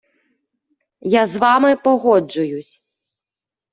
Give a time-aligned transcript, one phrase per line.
[1.15, 2.73] Я з вами погоджуюсь.